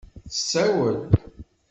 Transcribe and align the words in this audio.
Tessawel. 0.29 0.99